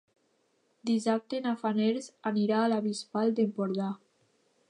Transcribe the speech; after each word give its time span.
Dissabte 0.89 1.41
na 1.43 1.51
Farners 1.65 2.09
anirà 2.31 2.63
a 2.63 2.71
la 2.73 2.81
Bisbal 2.87 3.35
d'Empordà. 3.41 3.93